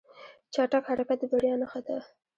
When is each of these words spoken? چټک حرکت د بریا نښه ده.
چټک 0.53 0.83
حرکت 0.89 1.17
د 1.21 1.23
بریا 1.31 1.53
نښه 1.61 1.79
ده. 1.85 1.97